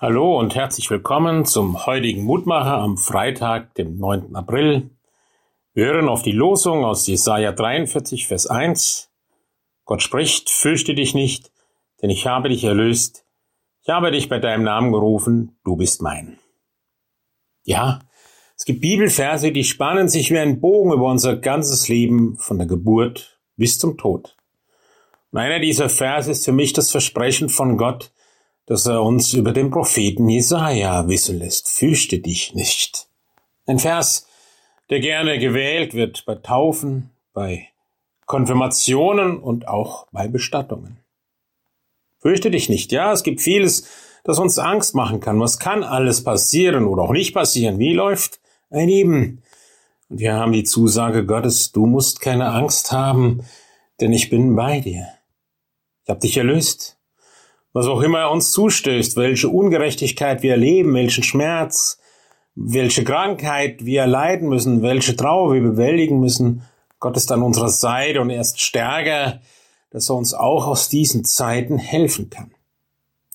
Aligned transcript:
Hallo 0.00 0.38
und 0.38 0.54
herzlich 0.54 0.88
willkommen 0.90 1.44
zum 1.44 1.84
heutigen 1.84 2.22
Mutmacher 2.22 2.78
am 2.78 2.98
Freitag, 2.98 3.74
dem 3.74 3.98
9. 3.98 4.36
April. 4.36 4.90
Wir 5.74 5.86
hören 5.86 6.08
auf 6.08 6.22
die 6.22 6.30
Losung 6.30 6.84
aus 6.84 7.08
Jesaja 7.08 7.50
43, 7.50 8.28
Vers 8.28 8.46
1. 8.46 9.10
Gott 9.84 10.00
spricht, 10.00 10.50
fürchte 10.50 10.94
dich 10.94 11.14
nicht, 11.14 11.50
denn 12.00 12.10
ich 12.10 12.28
habe 12.28 12.48
dich 12.48 12.62
erlöst. 12.62 13.24
Ich 13.82 13.88
habe 13.88 14.12
dich 14.12 14.28
bei 14.28 14.38
deinem 14.38 14.62
Namen 14.62 14.92
gerufen, 14.92 15.58
du 15.64 15.74
bist 15.74 16.00
mein. 16.00 16.38
Ja, 17.64 17.98
es 18.56 18.64
gibt 18.64 18.80
Bibelverse, 18.80 19.50
die 19.50 19.64
spannen 19.64 20.08
sich 20.08 20.30
wie 20.30 20.38
ein 20.38 20.60
Bogen 20.60 20.92
über 20.92 21.10
unser 21.10 21.34
ganzes 21.34 21.88
Leben 21.88 22.36
von 22.36 22.58
der 22.58 22.68
Geburt 22.68 23.40
bis 23.56 23.80
zum 23.80 23.98
Tod. 23.98 24.36
Und 25.32 25.40
einer 25.40 25.58
dieser 25.58 25.88
Verse 25.88 26.30
ist 26.30 26.44
für 26.44 26.52
mich 26.52 26.72
das 26.72 26.92
Versprechen 26.92 27.48
von 27.48 27.76
Gott, 27.76 28.12
dass 28.68 28.84
er 28.84 29.02
uns 29.02 29.32
über 29.32 29.52
den 29.52 29.70
Propheten 29.70 30.28
Jesaja 30.28 31.08
wissen 31.08 31.38
lässt. 31.38 31.70
Fürchte 31.70 32.18
dich 32.18 32.54
nicht. 32.54 33.08
Ein 33.66 33.78
Vers, 33.78 34.28
der 34.90 35.00
gerne 35.00 35.38
gewählt 35.38 35.94
wird 35.94 36.26
bei 36.26 36.34
Taufen, 36.34 37.10
bei 37.32 37.68
Konfirmationen 38.26 39.38
und 39.38 39.66
auch 39.66 40.06
bei 40.12 40.28
Bestattungen. 40.28 40.98
Fürchte 42.18 42.50
dich 42.50 42.68
nicht. 42.68 42.92
Ja, 42.92 43.10
es 43.10 43.22
gibt 43.22 43.40
vieles, 43.40 43.88
das 44.22 44.38
uns 44.38 44.58
Angst 44.58 44.94
machen 44.94 45.20
kann. 45.20 45.40
Was 45.40 45.58
kann 45.58 45.82
alles 45.82 46.22
passieren 46.22 46.84
oder 46.84 47.04
auch 47.04 47.12
nicht 47.12 47.32
passieren? 47.32 47.78
Wie 47.78 47.94
läuft 47.94 48.38
ein 48.68 48.88
Leben? 48.88 49.42
Und 50.10 50.20
wir 50.20 50.34
haben 50.34 50.52
die 50.52 50.64
Zusage 50.64 51.24
Gottes, 51.24 51.72
du 51.72 51.86
musst 51.86 52.20
keine 52.20 52.50
Angst 52.50 52.92
haben, 52.92 53.44
denn 53.98 54.12
ich 54.12 54.28
bin 54.28 54.54
bei 54.54 54.80
dir. 54.80 55.08
Ich 56.04 56.10
habe 56.10 56.20
dich 56.20 56.36
erlöst 56.36 56.97
was 57.78 57.86
auch 57.86 58.02
immer 58.02 58.32
uns 58.32 58.50
zustößt, 58.50 59.16
welche 59.16 59.48
Ungerechtigkeit 59.48 60.42
wir 60.42 60.50
erleben, 60.52 60.94
welchen 60.94 61.22
Schmerz, 61.22 62.00
welche 62.56 63.04
Krankheit 63.04 63.84
wir 63.84 64.04
leiden 64.08 64.48
müssen, 64.48 64.82
welche 64.82 65.14
Trauer 65.14 65.54
wir 65.54 65.62
bewältigen 65.62 66.18
müssen. 66.18 66.62
Gott 66.98 67.16
ist 67.16 67.30
an 67.30 67.40
unserer 67.40 67.68
Seite 67.68 68.20
und 68.20 68.30
er 68.30 68.40
ist 68.40 68.60
stärker, 68.60 69.40
dass 69.90 70.10
er 70.10 70.16
uns 70.16 70.34
auch 70.34 70.66
aus 70.66 70.88
diesen 70.88 71.24
Zeiten 71.24 71.78
helfen 71.78 72.30
kann. 72.30 72.50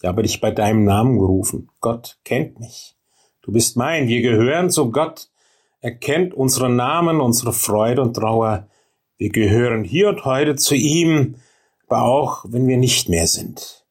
Ich 0.00 0.08
habe 0.08 0.22
dich 0.22 0.40
bei 0.40 0.52
deinem 0.52 0.84
Namen 0.84 1.18
gerufen. 1.18 1.68
Gott 1.80 2.18
kennt 2.24 2.60
mich. 2.60 2.94
Du 3.42 3.50
bist 3.50 3.76
mein. 3.76 4.06
Wir 4.06 4.22
gehören 4.22 4.70
zu 4.70 4.92
Gott. 4.92 5.30
Er 5.80 5.96
kennt 5.96 6.32
unsere 6.32 6.70
Namen, 6.70 7.20
unsere 7.20 7.52
Freude 7.52 8.02
und 8.02 8.14
Trauer. 8.14 8.68
Wir 9.16 9.30
gehören 9.30 9.82
hier 9.82 10.08
und 10.08 10.24
heute 10.24 10.54
zu 10.54 10.76
ihm, 10.76 11.34
aber 11.88 12.02
auch 12.04 12.44
wenn 12.46 12.68
wir 12.68 12.76
nicht 12.76 13.08
mehr 13.08 13.26
sind. 13.26 13.84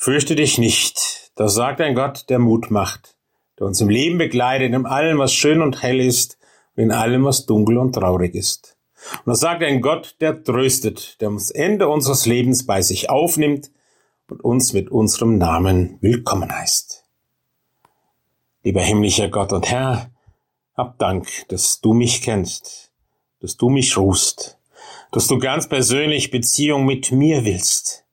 Fürchte 0.00 0.36
dich 0.36 0.58
nicht, 0.58 1.32
das 1.34 1.54
sagt 1.54 1.80
ein 1.80 1.96
Gott, 1.96 2.26
der 2.28 2.38
Mut 2.38 2.70
macht, 2.70 3.16
der 3.58 3.66
uns 3.66 3.80
im 3.80 3.88
Leben 3.88 4.16
begleitet, 4.16 4.72
in 4.72 4.86
allem, 4.86 5.18
was 5.18 5.34
schön 5.34 5.60
und 5.60 5.82
hell 5.82 5.98
ist 5.98 6.38
und 6.76 6.84
in 6.84 6.92
allem, 6.92 7.24
was 7.24 7.46
dunkel 7.46 7.78
und 7.78 7.94
traurig 7.94 8.36
ist. 8.36 8.76
Und 9.24 9.32
das 9.32 9.40
sagt 9.40 9.64
ein 9.64 9.80
Gott, 9.80 10.14
der 10.20 10.44
tröstet, 10.44 11.20
der 11.20 11.30
uns 11.30 11.50
Ende 11.50 11.88
unseres 11.88 12.26
Lebens 12.26 12.64
bei 12.64 12.80
sich 12.80 13.10
aufnimmt 13.10 13.72
und 14.30 14.44
uns 14.44 14.72
mit 14.72 14.88
unserem 14.88 15.36
Namen 15.36 15.98
willkommen 16.00 16.52
heißt. 16.52 17.04
Lieber 18.62 18.82
himmlischer 18.82 19.28
Gott 19.28 19.52
und 19.52 19.68
Herr, 19.68 20.12
hab 20.76 21.00
Dank, 21.00 21.26
dass 21.48 21.80
du 21.80 21.92
mich 21.92 22.22
kennst, 22.22 22.92
dass 23.40 23.56
du 23.56 23.68
mich 23.68 23.96
rufst, 23.96 24.60
dass 25.10 25.26
du 25.26 25.40
ganz 25.40 25.68
persönlich 25.68 26.30
Beziehung 26.30 26.86
mit 26.86 27.10
mir 27.10 27.44
willst 27.44 28.04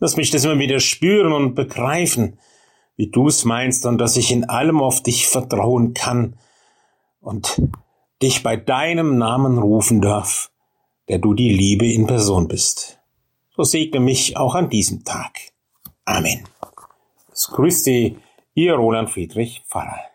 Lass 0.00 0.16
mich 0.16 0.30
das 0.30 0.44
immer 0.44 0.58
wieder 0.58 0.80
spüren 0.80 1.32
und 1.32 1.54
begreifen, 1.54 2.38
wie 2.96 3.08
du 3.08 3.28
es 3.28 3.44
meinst 3.44 3.86
und 3.86 3.98
dass 3.98 4.16
ich 4.16 4.32
in 4.32 4.48
allem 4.48 4.80
auf 4.80 5.02
dich 5.02 5.26
vertrauen 5.28 5.94
kann 5.94 6.38
und 7.20 7.60
dich 8.22 8.42
bei 8.42 8.56
deinem 8.56 9.18
Namen 9.18 9.58
rufen 9.58 10.00
darf, 10.00 10.50
der 11.08 11.18
du 11.18 11.34
die 11.34 11.50
Liebe 11.50 11.86
in 11.86 12.06
Person 12.06 12.48
bist. 12.48 12.98
So 13.56 13.62
segne 13.62 14.00
mich 14.00 14.36
auch 14.36 14.54
an 14.54 14.70
diesem 14.70 15.04
Tag. 15.04 15.38
Amen. 16.04 16.44
Es 17.32 17.48
grüßt 17.48 17.84
Sie, 17.84 18.16
Ihr 18.54 18.74
Roland 18.74 19.10
Friedrich 19.10 19.62
Pfarrer. 19.68 20.09